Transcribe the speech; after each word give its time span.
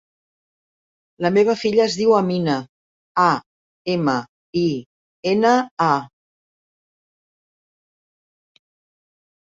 La 1.25 1.29
meva 1.35 1.55
filla 1.63 1.83
es 1.83 1.97
diu 1.99 2.13
Amina: 2.19 2.55
a, 3.25 3.27
ema, 3.95 4.17
i, 4.63 4.65
ena, 5.33 5.53
a. 5.89 5.91